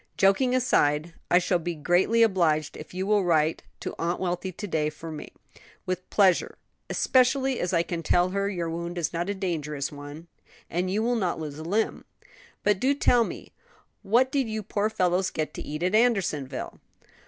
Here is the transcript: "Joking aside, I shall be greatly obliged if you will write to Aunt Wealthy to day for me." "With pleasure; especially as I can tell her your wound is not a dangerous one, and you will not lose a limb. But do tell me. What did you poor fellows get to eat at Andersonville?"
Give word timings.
"Joking 0.17 0.55
aside, 0.55 1.13
I 1.29 1.37
shall 1.37 1.59
be 1.59 1.75
greatly 1.75 2.23
obliged 2.23 2.75
if 2.75 2.91
you 2.91 3.05
will 3.05 3.23
write 3.23 3.61
to 3.81 3.93
Aunt 3.99 4.19
Wealthy 4.19 4.51
to 4.51 4.67
day 4.67 4.89
for 4.89 5.11
me." 5.11 5.31
"With 5.85 6.09
pleasure; 6.09 6.57
especially 6.89 7.59
as 7.59 7.71
I 7.71 7.83
can 7.83 8.01
tell 8.01 8.29
her 8.29 8.49
your 8.49 8.67
wound 8.67 8.97
is 8.97 9.13
not 9.13 9.29
a 9.29 9.35
dangerous 9.35 9.91
one, 9.91 10.25
and 10.71 10.89
you 10.89 11.03
will 11.03 11.17
not 11.17 11.39
lose 11.39 11.59
a 11.59 11.63
limb. 11.63 12.05
But 12.63 12.79
do 12.79 12.95
tell 12.95 13.23
me. 13.23 13.51
What 14.01 14.31
did 14.31 14.49
you 14.49 14.63
poor 14.63 14.89
fellows 14.89 15.29
get 15.29 15.53
to 15.53 15.61
eat 15.61 15.83
at 15.83 15.93
Andersonville?" 15.93 16.79